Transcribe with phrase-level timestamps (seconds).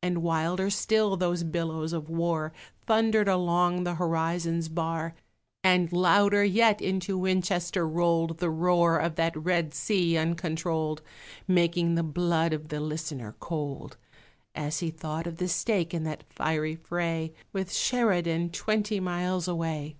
[0.00, 2.52] And wilder still those billows of war
[2.86, 5.16] Thundered along the horizon's bar;
[5.64, 11.02] And louder yet into Winchester rolled The roar of that red sea uncontrolled,
[11.48, 13.96] Making the blood of the listener cold
[14.54, 19.96] As he thought of the stake in that fiery fray, With Sheridan twenty miles away!